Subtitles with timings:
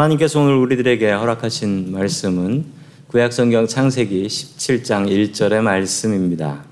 [0.00, 2.64] 하나님께서 오늘 우리들에게 허락하신 말씀은
[3.08, 6.64] 구약성경 창세기 17장 1절의 말씀입니다.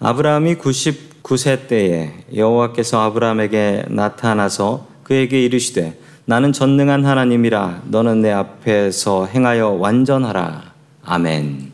[0.00, 9.68] 아브라함이 99세 때에 여호와께서 아브라함에게 나타나서 그에게 이르시되 나는 전능한 하나님이라 너는 내 앞에서 행하여
[9.68, 10.72] 완전하라.
[11.04, 11.70] 아멘.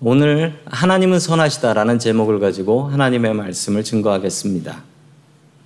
[0.00, 4.93] 오늘 하나님은 선하시다라는 제목을 가지고 하나님의 말씀을 증거하겠습니다.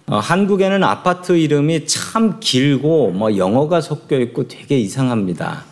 [0.08, 5.64] 어, 한국에는 아파트 이름이 참 길고 뭐 영어가 섞여 있고 되게 이상합니다.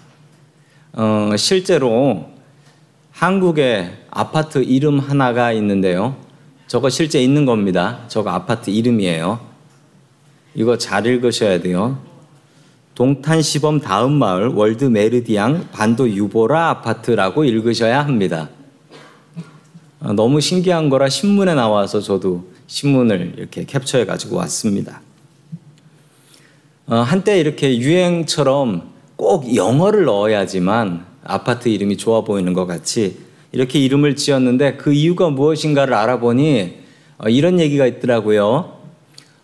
[0.92, 2.28] 어, 실제로
[3.12, 6.16] 한국에 아파트 이름 하나가 있는데요.
[6.66, 8.00] 저거 실제 있는 겁니다.
[8.08, 9.40] 저거 아파트 이름이에요.
[10.54, 11.98] 이거 잘 읽으셔야 돼요.
[12.94, 18.50] 동탄시범 다음 마을 월드 메르디앙 반도 유보라 아파트라고 읽으셔야 합니다.
[20.00, 25.00] 어, 너무 신기한 거라 신문에 나와서 저도 신문을 이렇게 캡처해 가지고 왔습니다.
[26.86, 33.18] 어, 한때 이렇게 유행처럼 꼭 영어를 넣어야지만 아파트 이름이 좋아 보이는 것 같이
[33.52, 36.76] 이렇게 이름을 지었는데 그 이유가 무엇인가를 알아보니
[37.18, 38.76] 어, 이런 얘기가 있더라고요.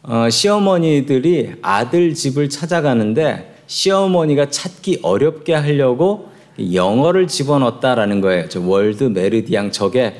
[0.02, 6.30] 어, 시어머니들이 아들 집을 찾아가는데 시어머니가 찾기 어렵게 하려고
[6.72, 8.48] 영어를 집어넣었다라는 거예요.
[8.48, 10.16] 저 월드 메르디앙 적에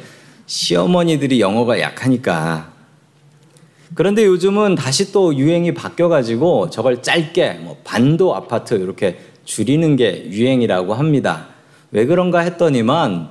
[0.46, 2.71] 시어머니들이 영어가 약하니까.
[3.94, 10.94] 그런데 요즘은 다시 또 유행이 바뀌어가지고 저걸 짧게 뭐 반도 아파트 이렇게 줄이는 게 유행이라고
[10.94, 11.48] 합니다.
[11.90, 13.28] 왜 그런가 했더니만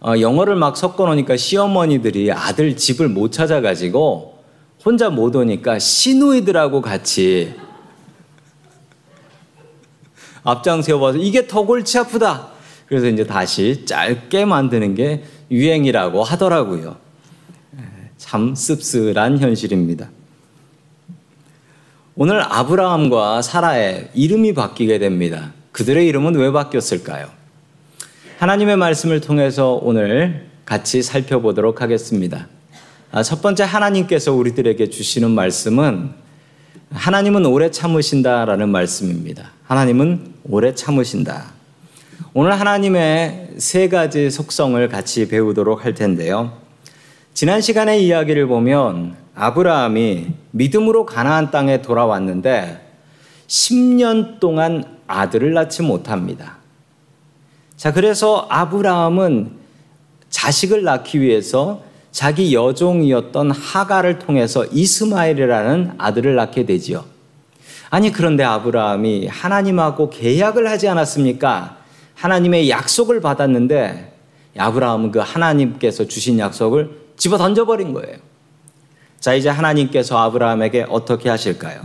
[0.00, 4.38] 어, 영어를 막 섞어 놓으니까 시어머니들이 아들 집을 못 찾아가지고
[4.84, 7.54] 혼자 못 오니까 시누이들하고 같이
[10.44, 12.48] 앞장 세워봐서 이게 더 골치 아프다.
[12.86, 17.05] 그래서 이제 다시 짧게 만드는 게 유행이라고 하더라고요.
[18.18, 20.08] 참 씁쓸한 현실입니다.
[22.14, 25.52] 오늘 아브라함과 사라의 이름이 바뀌게 됩니다.
[25.72, 27.28] 그들의 이름은 왜 바뀌었을까요?
[28.38, 32.48] 하나님의 말씀을 통해서 오늘 같이 살펴보도록 하겠습니다.
[33.12, 36.10] 아, 첫 번째 하나님께서 우리들에게 주시는 말씀은
[36.90, 39.50] 하나님은 오래 참으신다라는 말씀입니다.
[39.64, 41.52] 하나님은 오래 참으신다.
[42.32, 46.65] 오늘 하나님의 세 가지 속성을 같이 배우도록 할 텐데요.
[47.36, 52.80] 지난 시간의 이야기를 보면 아브라함이 믿음으로 가나안 땅에 돌아왔는데
[53.46, 56.56] 10년 동안 아들을 낳지 못합니다.
[57.76, 59.50] 자, 그래서 아브라함은
[60.30, 67.04] 자식을 낳기 위해서 자기 여종이었던 하가를 통해서 이스마엘이라는 아들을 낳게 되지요.
[67.90, 71.76] 아니, 그런데 아브라함이 하나님하고 계약을 하지 않았습니까?
[72.14, 74.14] 하나님의 약속을 받았는데
[74.56, 78.16] 아브라함은 그 하나님께서 주신 약속을 집어 던져버린 거예요.
[79.20, 81.80] 자, 이제 하나님께서 아브라함에게 어떻게 하실까요?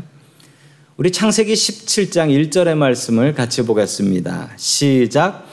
[0.98, 4.50] 우리 창세기 17장 1절의 말씀을 같이 보겠습니다.
[4.58, 5.46] 시작.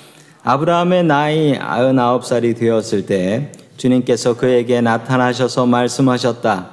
[0.42, 6.70] 아브라함의 나이 99살이 되었을 때 주님께서 그에게 나타나셔서 말씀하셨다.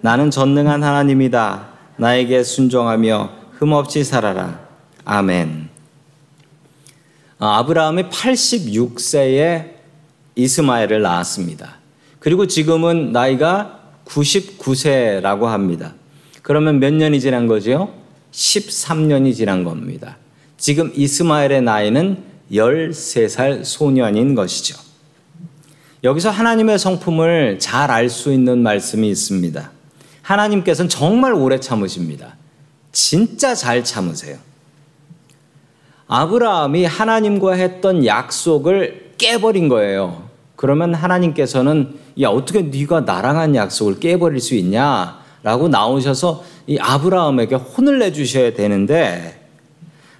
[0.00, 1.68] 나는 전능한 하나님이다.
[1.96, 4.60] 나에게 순종하며 흠없이 살아라.
[5.04, 5.68] 아멘.
[7.38, 9.70] 아, 아브라함이 86세에
[10.34, 11.78] 이스마엘을 낳았습니다.
[12.18, 15.94] 그리고 지금은 나이가 99세라고 합니다.
[16.42, 17.92] 그러면 몇 년이 지난 거죠?
[18.32, 20.16] 13년이 지난 겁니다.
[20.56, 24.78] 지금 이스마엘의 나이는 13살 소년인 것이죠.
[26.04, 29.70] 여기서 하나님의 성품을 잘 알 수 있는 말씀이 있습니다.
[30.22, 32.36] 하나님께서는 정말 오래 참으십니다.
[32.92, 34.38] 진짜 잘 참으세요.
[36.06, 40.27] 아브라함이 하나님과 했던 약속을 깨버린 거예요.
[40.58, 48.00] 그러면 하나님께서는 야 어떻게 네가 나랑 한 약속을 깨버릴 수 있냐라고 나오셔서 이 아브라함에게 혼을
[48.00, 49.40] 내 주셔야 되는데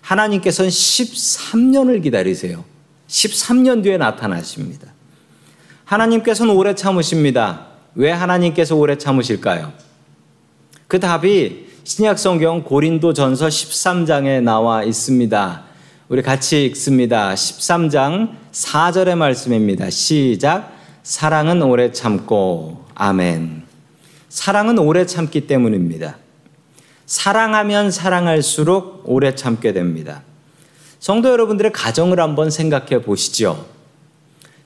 [0.00, 2.62] 하나님께서는 13년을 기다리세요.
[3.08, 4.86] 13년 뒤에 나타나십니다.
[5.84, 7.66] 하나님께서는 오래 참으십니다.
[7.96, 9.72] 왜 하나님께서 오래 참으실까요?
[10.86, 15.64] 그 답이 신약성경 고린도 전서 13장에 나와 있습니다.
[16.08, 17.34] 우리 같이 읽습니다.
[17.34, 19.90] 13장 4절의 말씀입니다.
[19.90, 20.72] 시작.
[21.02, 23.62] 사랑은 오래 참고, 아멘.
[24.28, 26.16] 사랑은 오래 참기 때문입니다.
[27.06, 30.22] 사랑하면 사랑할수록 오래 참게 됩니다.
[30.98, 33.66] 성도 여러분들의 가정을 한번 생각해 보시죠.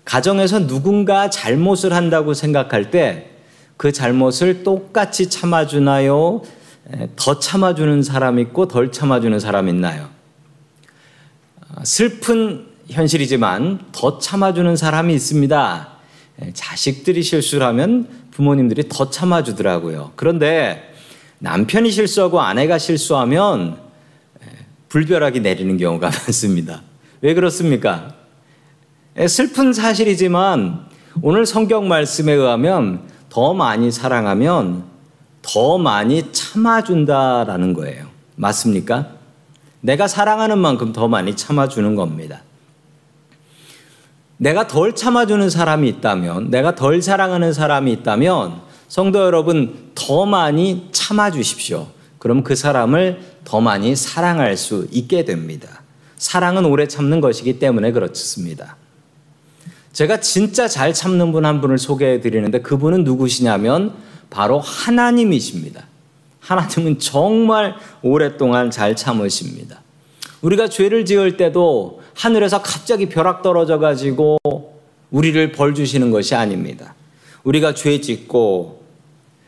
[0.05, 3.33] 가정에서 누군가 잘못을 한다고 생각할 때
[3.83, 6.43] 그 잘못을 똑같이 참아주나요?
[7.17, 10.09] 더 참아주는 사람 있고 덜 참아주는 사람 있나요?
[11.85, 15.89] 슬픈 현실이지만 더 참아주는 사람이 있습니다.
[16.55, 20.13] 자식들이 실수를 하면 부모님들이 더 참아주더라고요.
[20.17, 20.93] 그런데
[21.39, 23.79] 남편이 실수하고 아내가 실수하면
[24.89, 26.83] 불벼락이 내리는 경우가 많습니다.
[27.21, 28.15] 왜 그렇습니까?
[29.27, 30.87] 슬픈 사실이지만
[31.23, 34.85] 오늘 성경 말씀에 의하면 더 많이 사랑하면
[35.43, 38.07] 더 많이 참아준다라는 거예요.
[38.37, 39.22] 맞습니까?
[39.83, 42.43] 내가 사랑하는 만큼 더 많이 참아주는 겁니다.
[44.39, 51.89] 내가 덜 참아주는 사람이 있다면, 내가 덜 사랑하는 사람이 있다면, 성도 여러분, 더 많이 참아주십시오.
[52.19, 55.83] 그럼 그 사람을 더 많이 사랑할 수 있게 됩니다.
[56.17, 58.77] 사랑은 오래 참는 것이기 때문에 그렇습니다.
[59.93, 63.95] 제가 진짜 잘 참는 분 한 분을 소개해 드리는데 그분은 누구시냐면
[64.31, 65.85] 바로 하나님이십니다.
[66.43, 69.81] 하나님은 정말 오랫동안 잘 참으십니다.
[70.43, 74.39] 우리가 죄를 지을 때도 하늘에서 갑자기 벼락 떨어져 가지고
[75.11, 76.95] 우리를 벌 주시는 것이 아닙니다.
[77.45, 78.83] 우리가 죄 짓고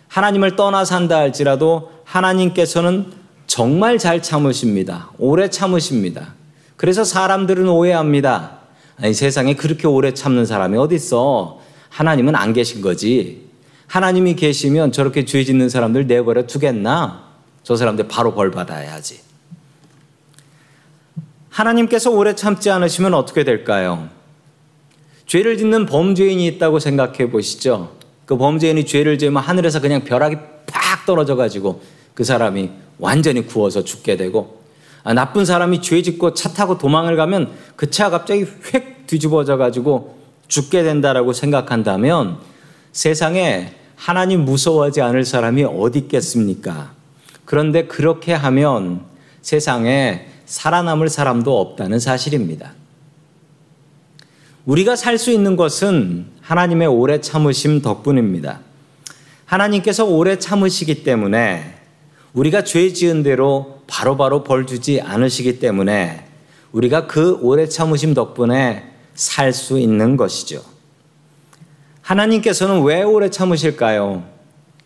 [0.08, 3.12] 하나님을 떠나 산다 할지라도 하나님께서는
[3.46, 5.10] 정말 잘 참으십니다.
[5.18, 6.34] 오래 참으십니다.
[6.76, 8.58] 그래서 사람들은 오해합니다.
[9.00, 11.60] 아니, 세상에 그렇게 오래 참는 사람이 어디 있어?
[11.88, 13.43] 하나님은 안 계신 거지.
[13.94, 17.28] 하나님이 계시면 저렇게 죄 짓는 사람들 내버려 두겠나?
[17.62, 19.20] 저 사람들 바로 벌 받아야지.
[21.48, 24.08] 하나님께서 오래 참지 않으시면 어떻게 될까요?
[25.26, 27.92] 죄를 짓는 범죄인이 있다고 생각해 보시죠.
[28.26, 31.80] 그 범죄인이 죄를 지으면 하늘에서 그냥 벼락이 팍 떨어져 가지고
[32.14, 34.60] 그 사람이 완전히 구워서 죽게 되고
[35.04, 40.18] 아, 나쁜 사람이 죄 짓고 차 타고 도망을 가면 그 차가 갑자기 휙 뒤집어져 가지고
[40.48, 42.38] 죽게 된다라고 생각한다면
[42.90, 46.92] 세상에 하나님 무서워하지 않을 사람이 어디 있겠습니까?
[47.44, 49.02] 그런데 그렇게 하면
[49.42, 52.72] 세상에 살아남을 사람도 없다는 사실입니다.
[54.66, 58.60] 우리가 살 수 있는 것은 하나님의 오래 참으심 덕분입니다.
[59.44, 61.74] 하나님께서 오래 참으시기 때문에
[62.32, 66.24] 우리가 죄 지은 대로 바로바로 벌 주지 않으시기 때문에
[66.72, 70.73] 우리가 그 오래 참으심 덕분에 살 수 있는 것이죠.
[72.04, 74.24] 하나님께서는 왜 오래 참으실까요?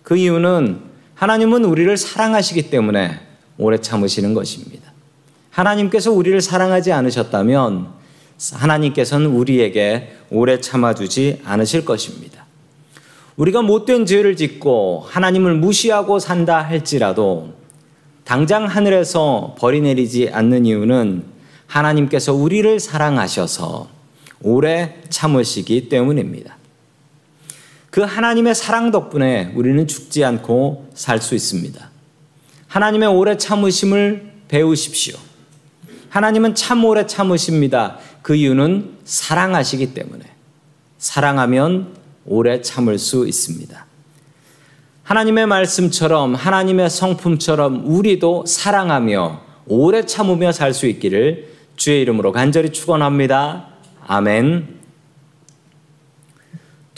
[0.02, 0.78] 그 이유는
[1.14, 3.20] 하나님은 우리를 사랑하시기 때문에
[3.58, 4.92] 오래 참으시는 것입니다.
[5.50, 7.88] 하나님께서 우리를 사랑하지 않으셨다면
[8.52, 12.46] 하나님께서는 우리에게 오래 참아주지 않으실 것입니다.
[13.36, 17.52] 우리가 못된 죄를 짓고 하나님을 무시하고 산다 할지라도
[18.22, 21.24] 당장 하늘에서 벌이 내리지 않는 이유는
[21.66, 23.88] 하나님께서 우리를 사랑하셔서
[24.40, 26.57] 오래 참으시기 때문입니다.
[27.98, 31.90] 그 하나님의 사랑 덕분에 우리는 죽지 않고 살 수 있습니다.
[32.68, 35.16] 하나님의 오래 참으심을 배우십시오.
[36.08, 37.98] 하나님은 참 오래 참으십니다.
[38.22, 40.26] 그 이유는 사랑하시기 때문에.
[40.98, 41.88] 사랑하면
[42.24, 43.84] 오래 참을 수 있습니다.
[45.02, 53.70] 하나님의 말씀처럼 하나님의 성품처럼 우리도 사랑하며 오래 참으며 살 수 있기를 주의 이름으로 간절히 축원합니다.
[54.06, 54.77] 아멘.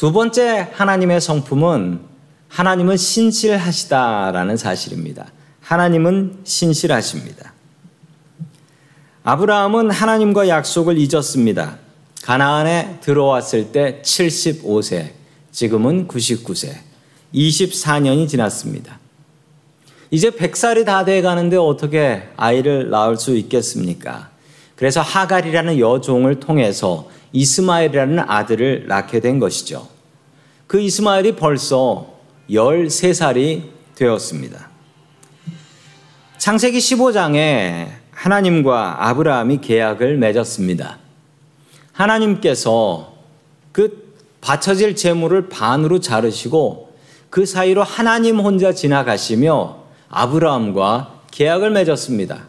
[0.01, 2.01] 두 번째 하나님의 성품은
[2.49, 5.27] 하나님은 신실하시다라는 사실입니다.
[5.61, 7.53] 하나님은 신실하십니다.
[9.25, 11.77] 아브라함은 하나님과 약속을 잊었습니다.
[12.23, 15.11] 가나안에 들어왔을 때 75세,
[15.53, 16.77] 지금은 99세,
[17.35, 18.99] 24년이 지났습니다.
[20.11, 24.31] 이제 100살이 다 돼 가는데 어떻게 아이를 낳을 수 있겠습니까?
[24.81, 29.87] 그래서 하갈이라는 여종을 통해서 이스마엘이라는 아들을 낳게 된 것이죠.
[30.67, 32.15] 그 이스마엘이 벌써
[32.49, 34.71] 13살이 되었습니다.
[36.39, 40.99] 창세기 15장에 하나님과 아브라함이 계약을 맺었습니다.
[41.93, 43.13] 하나님께서
[43.73, 46.97] 그 바쳐질 재물을 반으로 자르시고
[47.29, 49.77] 그 사이로 하나님 혼자 지나가시며
[50.09, 52.49] 아브라함과 계약을 맺었습니다.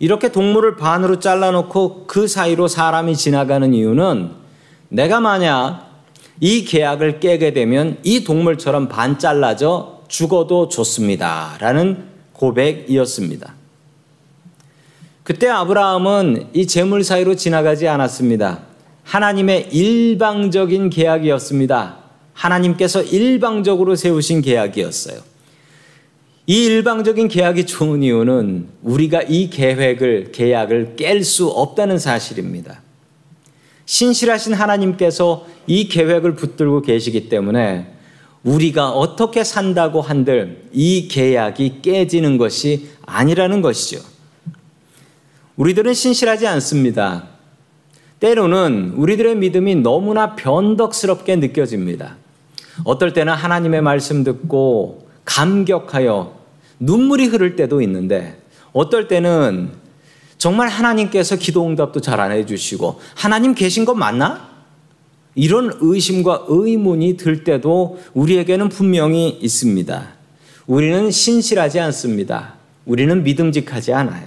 [0.00, 4.30] 이렇게 동물을 반으로 잘라놓고 그 사이로 사람이 지나가는 이유는
[4.88, 5.90] 내가 만약
[6.40, 11.56] 이 계약을 깨게 되면 이 동물처럼 반 잘라져 죽어도 좋습니다.
[11.60, 13.54] 라는 고백이었습니다.
[15.22, 18.60] 그때 아브라함은 이 재물 사이로 지나가지 않았습니다.
[19.04, 21.96] 하나님의 일방적인 계약이었습니다.
[22.32, 25.29] 하나님께서 일방적으로 세우신 계약이었어요.
[26.50, 32.80] 이 일방적인 계약이 좋은 이유는 우리가 이 계획을, 계약을 깰 수 없다는 사실입니다.
[33.84, 37.94] 신실하신 하나님께서 이 계획을 붙들고 계시기 때문에
[38.42, 44.00] 우리가 어떻게 산다고 한들 이 계약이 깨지는 것이 아니라는 것이죠.
[45.54, 47.28] 우리들은 신실하지 않습니다.
[48.18, 52.16] 때로는 우리들의 믿음이 너무나 변덕스럽게 느껴집니다.
[52.82, 56.39] 어떨 때는 하나님의 말씀 듣고 감격하여
[56.80, 58.40] 눈물이 흐를 때도 있는데
[58.72, 59.70] 어떨 때는
[60.38, 64.48] 정말 하나님께서 기도 응답도 잘 안 해주시고 하나님 계신 거 맞나?
[65.34, 70.08] 이런 의심과 의문이 들 때도 우리에게는 분명히 있습니다.
[70.66, 72.54] 우리는 신실하지 않습니다.
[72.84, 74.26] 우리는 믿음직하지 않아요.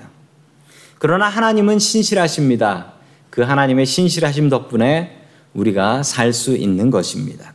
[1.00, 2.94] 그러나 하나님은 신실하십니다.
[3.30, 5.18] 그 하나님의 신실하심 덕분에
[5.54, 7.54] 우리가 살 수 있는 것입니다.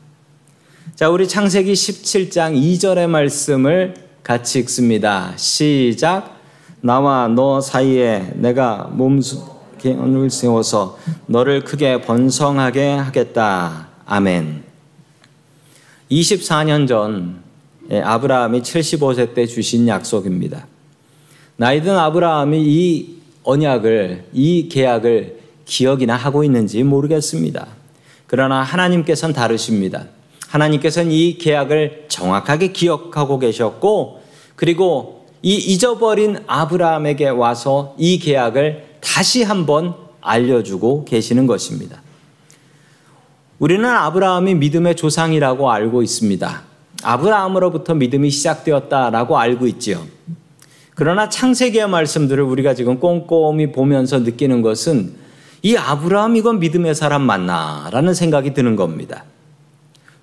[0.94, 5.32] 자, 우리 창세기 17장 2절의 말씀을 같이 읽습니다.
[5.36, 6.36] 시작.
[6.80, 13.88] 나와 너 사이에 내가 몸을 세워서 너를 크게 번성하게 하겠다.
[14.06, 14.62] 아멘.
[16.10, 17.42] 24년 전
[17.90, 20.66] 예, 아브라함이 75세 때 주신 약속입니다.
[21.56, 27.66] 나이든 아브라함이 이 언약을, 이 계약을 기억이나 하고 있는지 모르겠습니다.
[28.26, 30.04] 그러나 하나님께서는 다르십니다.
[30.48, 34.20] 하나님께서는 이 계약을 정확하게 기억하고 계셨고,
[34.56, 42.02] 그리고 이 잊어버린 아브라함에게 와서 이 계약을 다시 한번 알려주고 계시는 것입니다.
[43.60, 46.62] 우리는 아브라함이 믿음의 조상이라고 알고 있습니다.
[47.04, 50.04] 아브라함으로부터 믿음이 시작되었다라고 알고 있지요.
[50.94, 55.14] 그러나 창세기의 말씀들을 우리가 지금 꼼꼼히 보면서 느끼는 것은
[55.62, 59.24] 이 아브라함 이건 믿음의 사람 맞나라는 생각이 드는 겁니다.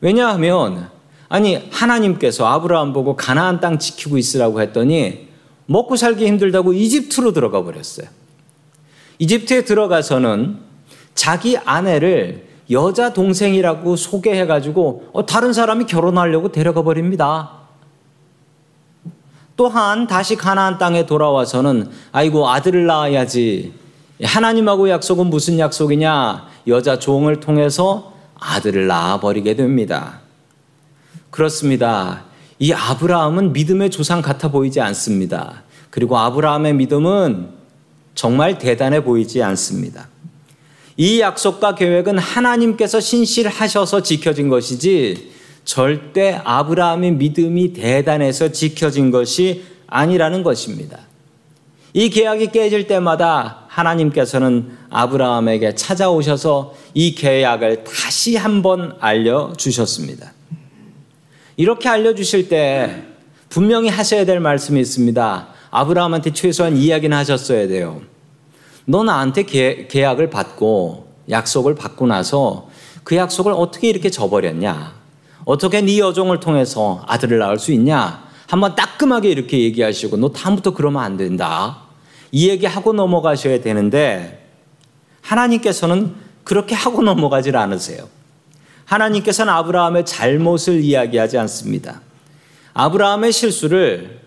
[0.02, 0.90] 왜냐하면
[1.36, 5.28] 아니 하나님께서 아브라함 보고 가나안 땅 지키고 있으라고 했더니
[5.66, 8.08] 먹고 살기 힘들다고 이집트로 들어가 버렸어요.
[9.20, 10.60] 이집트에 들어가서는
[11.14, 17.52] 자기 아내를 여자 동생이라고 소개해 가지고 어, 다른 사람이 결혼하려고 데려가 버립니다.
[19.58, 23.74] 또한 다시 가나안 땅에 돌아와서는 아이고 아들을 낳아야지
[24.24, 30.24] 하나님하고 약속은 무슨 약속이냐 여자 종을 통해서 아들을 낳아 버리게 됩니다.
[31.36, 32.24] 그렇습니다.
[32.60, 35.64] 이 아브라함은 믿음의 조상 같아 보이지 않습니다.
[35.90, 37.50] 그리고 아브라함의 믿음은
[38.16, 40.08] 정말 대단해 보이지 않습니다.
[40.96, 45.32] 이 약속과 계획은 하나님께서 신실하셔서 지켜진 것이지
[45.66, 51.00] 절대 아브라함의 믿음이 대단해서 지켜진 것이 아니라는 것입니다.
[51.92, 60.35] 이 계약이 깨질 때마다 하나님께서는 아브라함에게 찾아오셔서 이 계약을 다시 한번 알려주셨습니다.
[61.58, 63.04] 이렇게 알려주실 때
[63.50, 65.48] 분명히 하셔야 될 말씀이 있습니다.
[65.72, 68.02] 아브라함한테 최소한 이야기는 하셨어야 돼요.
[68.86, 72.70] 너 나한테 계약을 받고 약속을 받고 나서
[73.04, 74.94] 그 약속을 어떻게 이렇게 저버렸냐?
[75.46, 78.26] 어떻게 네 여종을 통해서 아들을 낳을 수 있냐?
[78.48, 81.84] 한번 따끔하게 이렇게 얘기하시고 너 다음부터 그러면 안 된다.
[82.32, 84.50] 이 얘기하고 넘어가셔야 되는데
[85.22, 88.08] 하나님께서는 그렇게 하고 넘어가질 않으세요.
[88.86, 92.02] 하나님께서는 아브라함의 잘못을 이야기하지 않습니다.
[92.74, 94.20] 아브라함의 실수를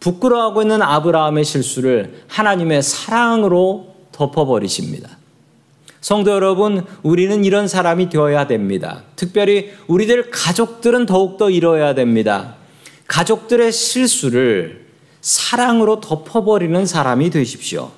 [0.00, 5.18] 부끄러워하고 있는 아브라함의 실수를 하나님의 사랑으로 덮어버리십니다.
[6.00, 9.02] 성도 여러분, 우리는 이런 사람이 되어야 됩니다.
[9.16, 12.54] 특별히 우리들 가족들은 더욱더 이뤄야 됩니다.
[13.08, 14.86] 가족들의 실수를
[15.20, 17.90] 사랑으로 덮어버리는 사람이 되십시오.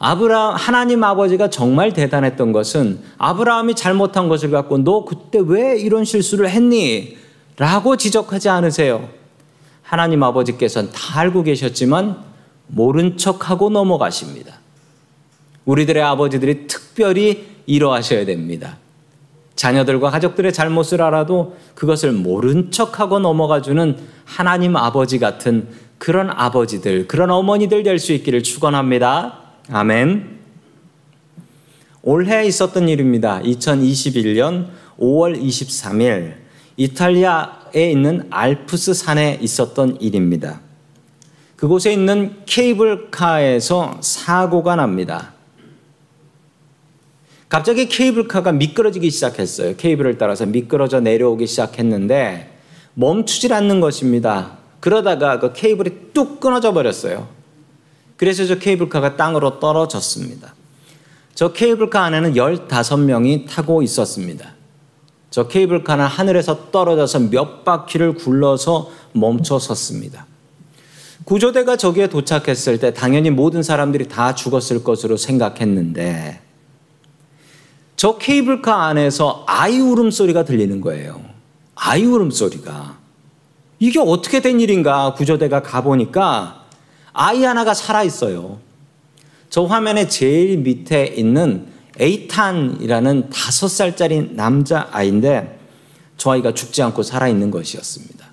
[0.00, 6.48] 아브라함, 하나님 아버지가 정말 대단했던 것은 아브라함이 잘못한 것을 갖고 너 그때 왜 이런 실수를
[6.48, 7.18] 했니?
[7.58, 9.10] 라고 지적하지 않으세요.
[9.82, 12.16] 하나님 아버지께서는 다 알고 계셨지만
[12.66, 14.54] 모른 척하고 넘어가십니다.
[15.66, 18.78] 우리들의 아버지들이 특별히 이러하셔야 됩니다.
[19.54, 27.82] 자녀들과 가족들의 잘못을 알아도 그것을 모른 척하고 넘어가주는 하나님 아버지 같은 그런 아버지들, 그런 어머니들
[27.82, 29.39] 될 수 있기를 축원합니다.
[29.72, 30.40] 아멘.
[32.02, 33.40] 올해 있었던 일입니다.
[33.42, 36.34] 2021년 5월 23일
[36.76, 40.60] 이탈리아에 있는 알프스 산에 있었던 일입니다.
[41.56, 45.34] 그곳에 있는 케이블카에서 사고가 납니다.
[47.48, 49.76] 갑자기 케이블카가 미끄러지기 시작했어요.
[49.76, 52.58] 케이블을 따라서 미끄러져 내려오기 시작했는데
[52.94, 54.58] 멈추질 않는 것입니다.
[54.80, 57.39] 그러다가 그 케이블이 뚝 끊어져 버렸어요.
[58.20, 60.54] 그래서 저 케이블카가 땅으로 떨어졌습니다.
[61.34, 64.52] 저 케이블카 안에는 15명이 타고 있었습니다.
[65.30, 70.26] 저 케이블카는 하늘에서 떨어져서 몇 바퀴를 굴러서 멈춰 섰습니다.
[71.24, 76.42] 구조대가 저기에 도착했을 때 당연히 모든 사람들이 다 죽었을 것으로 생각했는데
[77.96, 81.22] 저 케이블카 안에서 아이 울음소리가 들리는 거예요.
[81.74, 82.98] 아이 울음소리가.
[83.78, 86.59] 이게 어떻게 된 일인가 구조대가 가보니까
[87.12, 88.58] 아이 하나가 살아있어요.
[89.48, 91.66] 저 화면에 제일 밑에 있는
[91.98, 95.58] 에이탄이라는 다섯 살짜리 남자 아이인데
[96.16, 98.26] 저 아이가 죽지 않고 살아있는 것이었습니다.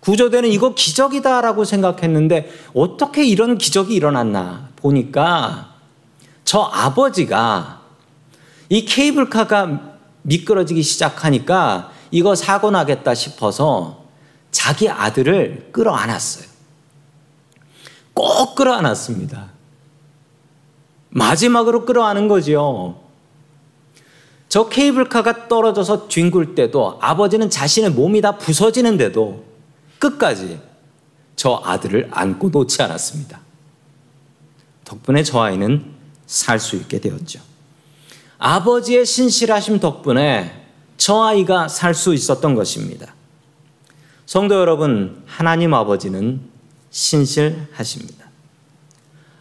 [0.00, 5.74] 구조대는 이거 기적이다라고 생각했는데 어떻게 이런 기적이 일어났나 보니까
[6.44, 7.82] 저 아버지가
[8.68, 14.04] 이 케이블카가 미끄러지기 시작하니까 이거 사고 나겠다 싶어서
[14.50, 16.51] 자기 아들을 끌어 안았어요.
[18.14, 19.50] 꼭 끌어안았습니다.
[21.10, 23.00] 마지막으로 끌어안은 거지요.
[24.48, 29.44] 저 케이블카가 떨어져서 뒹굴 때도 아버지는 자신의 몸이 다 부서지는데도
[29.98, 30.60] 끝까지
[31.36, 33.40] 저 아들을 안고 놓지 않았습니다.
[34.84, 35.84] 덕분에 저 아이는
[36.26, 37.40] 살 수 있게 되었죠.
[38.38, 43.14] 아버지의 신실하심 덕분에 저 아이가 살 수 있었던 것입니다.
[44.26, 46.40] 성도 여러분, 하나님 아버지는
[46.92, 48.26] 신실하십니다.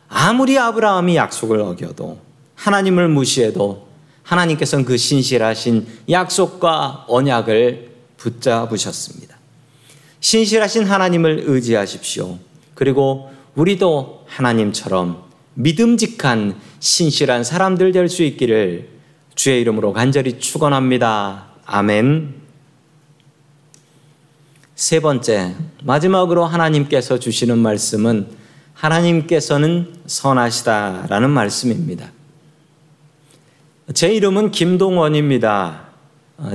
[0.09, 2.19] 아무리 아브라함이 약속을 어겨도
[2.55, 3.87] 하나님을 무시해도
[4.23, 9.37] 하나님께서는 그 신실하신 약속과 언약을 붙잡으셨습니다.
[10.19, 12.39] 신실하신 하나님을 의지하십시오.
[12.73, 15.23] 그리고 우리도 하나님처럼
[15.55, 18.89] 믿음직한 신실한 사람들 될 수 있기를
[19.35, 21.47] 주의 이름으로 간절히 축원합니다.
[21.65, 22.40] 아멘.
[24.75, 28.27] 세 번째, 마지막으로 하나님께서 주시는 말씀은
[28.73, 32.11] 하나님께서는 선하시다라는 말씀입니다.
[33.93, 35.87] 제 이름은 김동원입니다.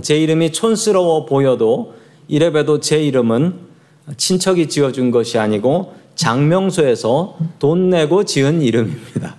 [0.02, 1.94] 제 이름이 촌스러워 보여도
[2.28, 3.54] 이래봬도 제 이름은
[4.16, 9.36] 친척이 지어준 것이 아니고 장명소에서 돈 내고 지은 이름입니다.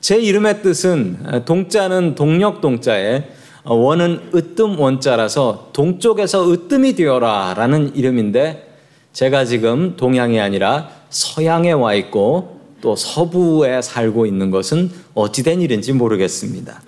[0.00, 3.24] 제 이름의 뜻은 동자는 동력 동자에
[3.72, 8.74] 원은 으뜸 원자라서 동쪽에서 으뜸이 되어라 라는 이름인데
[9.14, 16.82] 제가 지금 동양이 아니라 서양에 와 있고 또 서부에 살고 있는 것은 어찌된 일인지 모르겠습니다.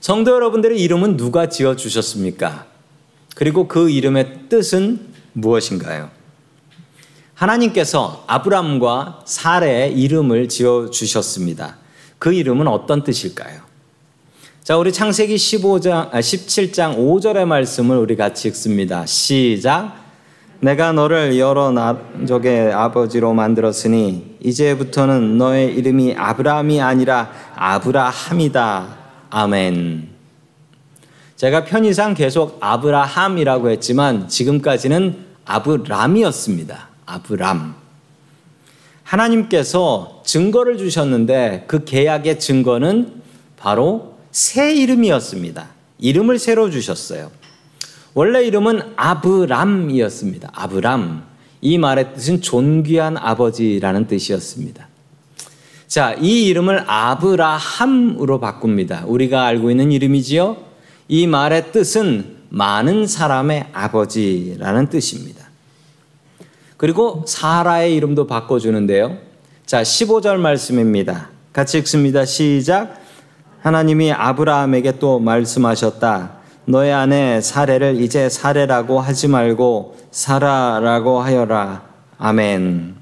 [0.00, 2.66] 성도 여러분들의 이름은 누가 지어 주셨습니까?
[3.34, 6.10] 그리고 그 이름의 뜻은 무엇인가요?
[7.34, 11.78] 하나님께서 아브람과 사레의 이름을 지어 주셨습니다.
[12.18, 13.69] 그 이름은 어떤 뜻일까요?
[14.70, 19.04] 자, 우리 창세기 15장, 17장 5절의 말씀을 우리 같이 읽습니다.
[19.04, 19.96] 시작.
[20.60, 28.96] 내가 너를 여러 나족의 아버지로 만들었으니 이제부터는 너의 이름이 아브라함이 아니라 아브라함이다.
[29.30, 30.08] 아멘.
[31.34, 36.88] 제가 편의상 계속 아브라함이라고 했지만 지금까지는 아브람이었습니다.
[37.06, 37.74] 아브람.
[39.02, 43.20] 하나님께서 증거를 주셨는데 그 계약의 증거는
[43.56, 45.68] 바로 새 이름이었습니다.
[45.98, 47.30] 이름을 새로 주셨어요.
[48.14, 50.50] 원래 이름은 아브람이었습니다.
[50.52, 51.24] 아브람.
[51.62, 54.88] 이 말의 뜻은 존귀한 아버지라는 뜻이었습니다.
[55.86, 59.04] 자, 이 이름을 아브라함으로 바꿉니다.
[59.06, 60.56] 우리가 알고 있는 이름이지요?
[61.08, 65.48] 이 말의 뜻은 많은 사람의 아버지라는 뜻입니다.
[66.76, 69.18] 그리고 사라의 이름도 바꿔주는데요.
[69.66, 71.30] 자, 15절 말씀입니다.
[71.52, 72.24] 같이 읽습니다.
[72.24, 72.99] 시작.
[73.62, 76.40] 하나님이 아브라함에게 또 말씀하셨다.
[76.64, 81.82] 너의 아내 사례를 이제 사례라고 하지 말고 사라라고 하여라.
[82.18, 82.94] 아멘.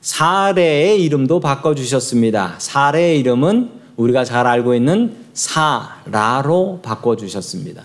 [0.00, 2.54] 사례의 이름도 바꿔주셨습니다.
[2.58, 7.84] 사례의 이름은 우리가 잘 알고 있는 사라로 바꿔주셨습니다.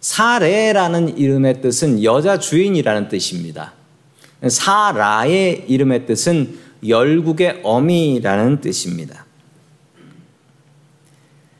[0.00, 3.72] 사례라는 이름의 뜻은 여자 주인이라는 뜻입니다.
[4.46, 9.23] 사라의 이름의 뜻은 열국의 어미라는 뜻입니다.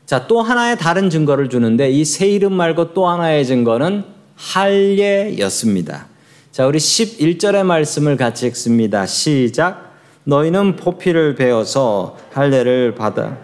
[0.05, 4.03] 자, 또 하나의 다른 증거를 주는데 이새 이름 말고 또 하나의 증거는
[4.35, 6.07] 할례였습니다.
[6.51, 9.07] 자, 우리 11절의 말씀을 같이 읽습니다.
[9.07, 9.95] 시작.
[10.25, 13.37] 너희는 포피를 베어서 할례를 받아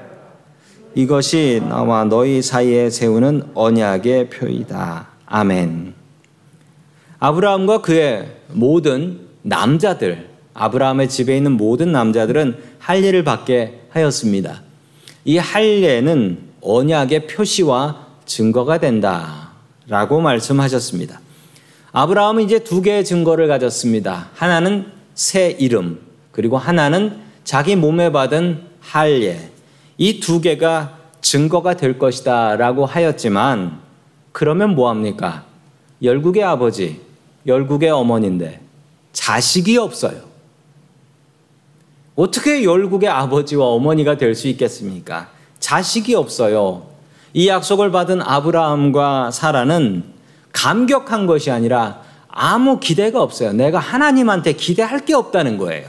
[0.95, 5.08] 이것이 나와 너희 사이에 세우는 언약의 표이다.
[5.26, 5.93] 아멘.
[7.19, 14.62] 아브라함과 그의 모든 남자들, 아브라함의 집에 있는 모든 남자들은 할례를 받게 하였습니다.
[15.24, 19.52] 이 할례는 언약의 표시와 증거가 된다
[19.88, 21.19] 라고 말씀하셨습니다.
[21.91, 24.30] 아브라함은 이제 두 개의 증거를 가졌습니다.
[24.34, 26.00] 하나는 새 이름,
[26.32, 29.52] 그리고 하나는 자기 몸에 받은 할례.
[29.97, 33.80] 이 두 개가 증거가 될 것이다 라고 하였지만
[34.32, 35.45] 그러면 뭐 합니까?
[36.02, 37.02] 열국의 아버지,
[37.45, 38.62] 열국의 어머니인데
[39.13, 40.21] 자식이 없어요.
[42.15, 45.30] 어떻게 열국의 아버지와 어머니가 될 수 있겠습니까?
[45.62, 46.84] 자식이 없어요.
[47.34, 50.04] 이 약속을 받은 아브라함과 사라는
[50.52, 53.54] 감격한 것이 아니라 아무 기대가 없어요.
[53.54, 55.88] 내가 하나님한테 기대할 게 없다는 거예요.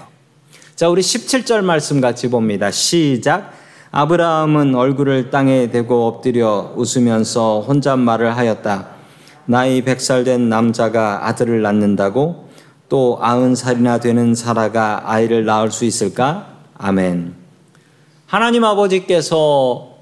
[0.76, 2.70] 자, 우리 17절 말씀 같이 봅니다.
[2.70, 3.52] 시작.
[3.90, 8.86] 아브라함은 얼굴을 땅에 대고 엎드려 웃으면서 혼잣말을 하였다.
[9.46, 12.48] 나이 100살 된 남자가 아들을 낳는다고
[12.88, 16.46] 또 아흔 살이나 되는 사라가 아이를 낳을 수 있을까?
[16.78, 17.41] 아멘.
[18.32, 19.98] 하나님 아버지께서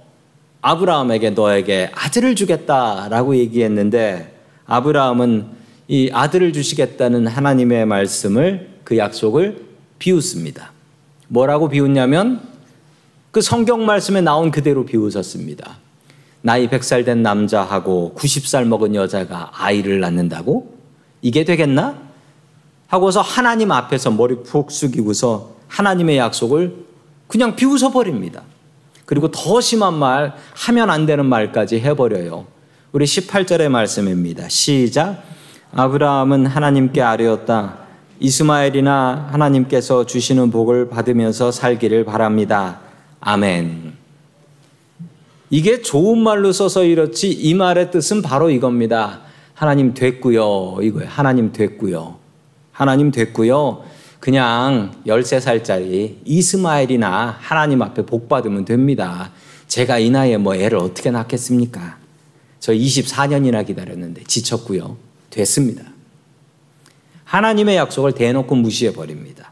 [0.63, 5.47] 아브라함에게 너에게 아들을 주겠다라고 얘기했는데 아브라함은
[5.89, 9.67] 이 아들을 주시겠다는 하나님의 말씀을 그 약속을
[9.99, 10.71] 비웃습니다.
[11.27, 12.41] 뭐라고 비웃냐면
[13.33, 15.79] 그 성경 말씀에 나온 그대로 비웃었습니다.
[16.43, 20.79] 나이 100살 된 남자하고 90살 먹은 여자가 아이를 낳는다고?
[21.21, 21.99] 이게 되겠나?
[22.87, 26.90] 하고서 하나님 앞에서 머리 푹 숙이고서 하나님의 약속을
[27.31, 28.43] 그냥 비웃어 버립니다.
[29.07, 32.47] 그리고 더 심한 말, 하면 안 되는 말까지 해버려요.
[32.93, 34.49] 우리 18절의 말씀입니다.
[34.49, 35.23] 시작.
[35.73, 37.79] 아브라함은 하나님께 아뢰었다.
[38.19, 42.81] 이스마엘이나 하나님께서 주시는 복을 받으면서 살기를 바랍니다.
[43.21, 43.95] 아멘.
[45.51, 49.21] 이게 좋은 말로 써서 이렇지 이 말의 뜻은 바로 이겁니다.
[49.55, 50.79] 하나님 됐고요.
[50.83, 51.09] 이거예요.
[51.09, 52.17] 하나님 됐고요.
[52.73, 53.85] 하나님 됐고요.
[54.21, 59.31] 그냥 13살짜리 이스마엘이나 하나님 앞에 복 받으면 됩니다.
[59.67, 61.97] 제가 이 나이에 뭐 애를 어떻게 낳겠습니까?
[62.61, 64.99] 저 24년이나 기다렸는데 지쳤고요.
[65.31, 65.85] 됐습니다.
[67.25, 69.51] 하나님의 약속을 대놓고 무시해 버립니다.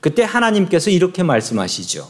[0.00, 2.08] 그때 하나님께서 이렇게 말씀하시죠.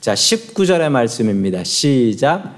[0.00, 1.62] 자, 19절의 말씀입니다.
[1.64, 2.54] 시작.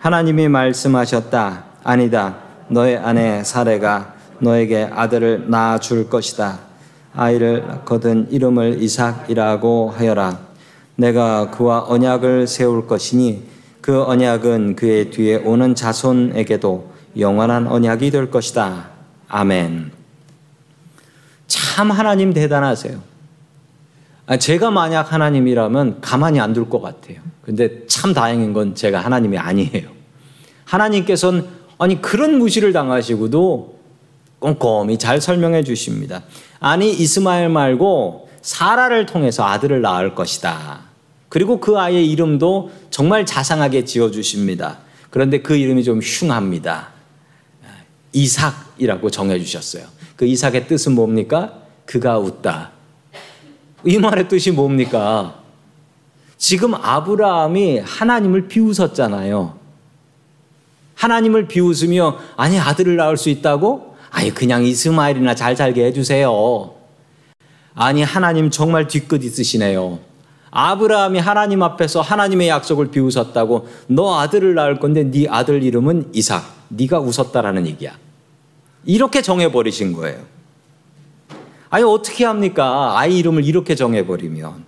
[0.00, 1.64] 하나님이 말씀하셨다.
[1.84, 2.38] 아니다.
[2.68, 6.67] 너의 아내 사례가 너에게 아들을 낳아 줄 것이다.
[7.18, 10.38] 아이를 낳거든 이름을 이삭이라고 하여라.
[10.94, 13.42] 내가 그와 언약을 세울 것이니
[13.80, 18.90] 그 언약은 그의 뒤에 오는 자손에게도 영원한 언약이 될 것이다.
[19.26, 19.90] 아멘.
[21.48, 23.00] 참 하나님 대단하세요.
[24.26, 27.16] 아, 제가 만약 하나님이라면 가만히 안 둘 것 같아요.
[27.42, 29.88] 근데 참 다행인 건 제가 하나님이 아니에요.
[30.66, 31.46] 하나님께서는
[31.78, 33.77] 아니 그런 무시를 당하시고도
[34.38, 36.22] 꼼꼼히 잘 설명해 주십니다.
[36.60, 40.80] 아니 이스마엘 말고 사라를 통해서 아들을 낳을 것이다.
[41.28, 44.78] 그리고 그 아이의 이름도 정말 자상하게 지어 주십니다.
[45.10, 46.88] 그런데 그 이름이 좀 흉합니다.
[48.12, 49.84] 이삭이라고 정해 주셨어요.
[50.16, 51.62] 그 이삭의 뜻은 뭡니까?
[51.84, 52.72] 그가 웃다.
[53.84, 55.42] 이 말의 뜻이 뭡니까?
[56.36, 59.58] 지금 아브라함이 하나님을 비웃었잖아요.
[60.94, 63.87] 하나님을 비웃으며 아니 아들을 낳을 수 있다고?
[64.10, 66.74] 아니 그냥 이스마엘이나 잘 살게 해주세요.
[67.74, 70.00] 아니 하나님 정말 뒤끝 있으시네요.
[70.50, 76.42] 아브라함이 하나님 앞에서 하나님의 약속을 비웃었다고 너 아들을 낳을 건데 네 아들 이름은 이삭.
[76.68, 77.92] 네가 웃었다라는 얘기야.
[78.84, 80.18] 이렇게 정해 버리신 거예요.
[81.70, 82.98] 아니 어떻게 합니까?
[82.98, 84.64] 아이 이름을 이렇게 정해 버리면.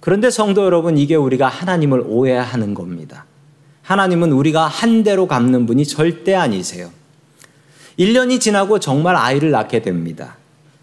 [0.00, 3.24] 그런데 성도 여러분 이게 우리가 하나님을 오해하는 겁니다.
[3.82, 6.90] 하나님은 우리가 한 대로 갚는 분이 절대 아니세요.
[7.98, 10.36] 1년이 지나고 정말 아이를 낳게 됩니다.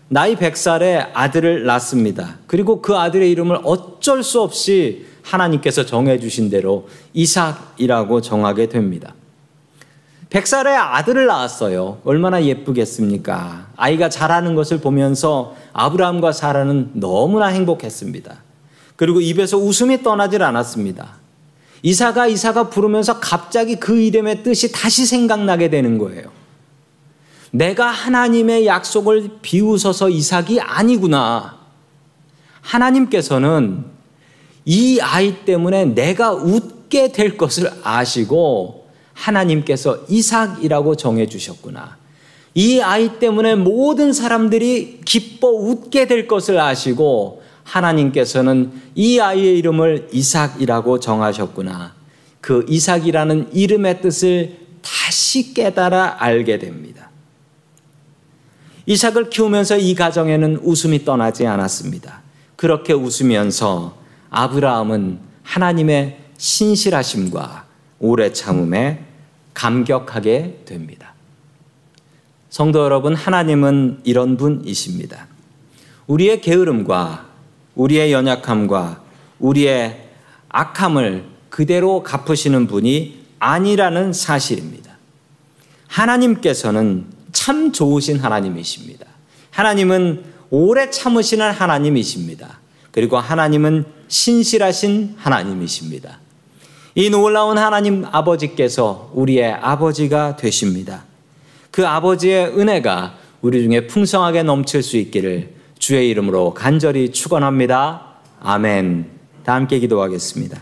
[0.09, 2.37] 나이 100살에 아들을 낳습니다.
[2.47, 9.13] 그리고 그 아들의 이름을 어쩔 수 없이 하나님께서 정해주신 대로 이삭이라고 정하게 됩니다.
[10.29, 11.99] 100살에 아들을 낳았어요.
[12.03, 13.67] 얼마나 예쁘겠습니까?
[13.77, 18.35] 아이가 자라는 것을 보면서 아브라함과 사라는 너무나 행복했습니다.
[18.95, 21.17] 그리고 입에서 웃음이 떠나질 않았습니다.
[21.83, 26.42] 이사가 이사가 부르면서 갑자기 그 이름의 뜻이 다시 생각나게 되는 거예요.
[27.55, 31.59] 내가 하나님의 약속을 비웃어서 이삭이 아니구나.
[32.61, 33.85] 하나님께서는
[34.65, 41.97] 이 아이 때문에 내가 웃게 될 것을 아시고 하나님께서 이삭이라고 정해 주셨구나.
[42.55, 50.99] 이 아이 때문에 모든 사람들이 기뻐 웃게 될 것을 아시고 하나님께서는 이 아이의 이름을 이삭이라고
[50.99, 51.93] 정하셨구나.
[52.41, 57.12] 그 이삭이라는 이름의 뜻을 다시 깨달아 알게 됩니다.
[58.85, 62.21] 이삭을 키우면서 이 가정에는 웃음이 떠나지 않았습니다.
[62.55, 63.97] 그렇게 웃으면서
[64.29, 67.65] 아브라함은 하나님의 신실하심과
[67.99, 69.05] 오래 참음에
[69.53, 71.13] 감격하게 됩니다.
[72.49, 75.27] 성도 여러분, 하나님은 이런 분이십니다.
[76.07, 77.25] 우리의 게으름과
[77.75, 79.01] 우리의 연약함과
[79.39, 80.09] 우리의
[80.49, 84.97] 악함을 그대로 갚으시는 분이 아니라는 사실입니다.
[85.87, 87.05] 하나님께서는
[87.43, 89.05] 참 좋으신 하나님이십니다.
[89.51, 92.59] 하나님은 오래 참으시는 하나님이십니다.
[92.93, 96.19] 그리고 하나님은 신실하신 하나님이십니다.
[96.95, 101.03] 이 놀라운 하나님 아버지께서 우리의 아버지가 되십니다.
[101.69, 108.19] 그 아버지의 은혜가 우리 중에 풍성하게 넘칠 수 있기를 주의 이름으로 간절히 축원합니다.
[108.39, 109.09] 아멘.
[109.43, 110.61] 다 함께 기도하겠습니다.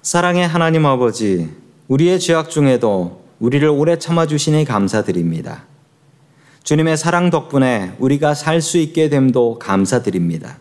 [0.00, 1.50] 사랑의 하나님 아버지,
[1.88, 5.64] 우리의 죄악 중에도 우리를 오래 참아 주시니 감사드립니다.
[6.64, 10.58] 주님의 사랑 덕분에 우리가 살 수 있게 됨도 감사드립니다.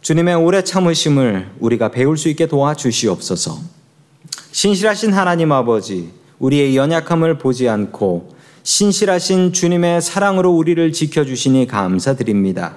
[0.00, 3.58] 주님의 오래 참으심을 우리가 배울 수 있게 도와주시옵소서.
[4.52, 12.76] 신실하신 하나님 아버지, 우리의 연약함을 보지 않고 신실하신 주님의 사랑으로 우리를 지켜주시니 감사드립니다.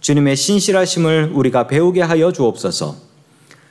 [0.00, 2.96] 주님의 신실하심을 우리가 배우게 하여 주옵소서.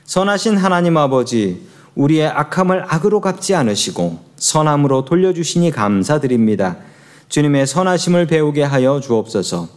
[0.03, 1.61] 선하신 하나님 아버지,
[1.95, 6.77] 우리의 악함을 악으로 갚지 않으시고 선함으로 돌려주시니 감사드립니다.
[7.29, 9.67] 주님의 선하심을 배우게 하여 주옵소서.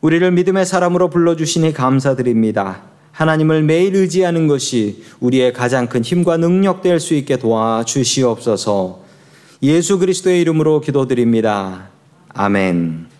[0.00, 2.82] 우리를 믿음의 사람으로 불러주시니 감사드립니다.
[3.12, 9.00] 하나님을 매일 의지하는 것이 우리의 가장 큰 힘과 능력 될 수 있게 도와주시옵소서.
[9.62, 11.88] 예수 그리스도의 이름으로 기도드립니다.
[12.28, 13.15] 아멘.